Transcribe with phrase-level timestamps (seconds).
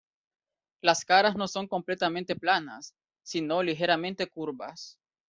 [0.81, 4.97] Las caras no son completamente planas, si no ligeramente curvas.